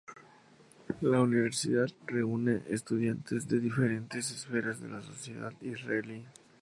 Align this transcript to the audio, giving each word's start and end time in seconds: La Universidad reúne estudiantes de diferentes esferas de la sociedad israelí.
La 1.01 1.21
Universidad 1.21 1.85
reúne 2.07 2.63
estudiantes 2.67 3.47
de 3.47 3.59
diferentes 3.59 4.31
esferas 4.31 4.81
de 4.81 4.89
la 4.89 4.99
sociedad 5.03 5.53
israelí. 5.61 6.25